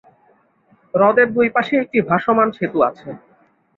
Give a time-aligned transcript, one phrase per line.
[0.93, 3.09] হ্রদের দুই পাশে একটি ভাসমান সেতু আছে।